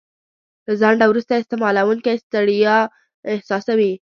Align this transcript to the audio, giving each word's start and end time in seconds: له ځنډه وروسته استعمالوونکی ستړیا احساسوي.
له 0.65 0.73
ځنډه 0.81 1.05
وروسته 1.07 1.39
استعمالوونکی 1.41 2.15
ستړیا 2.23 2.77
احساسوي. 3.31 3.93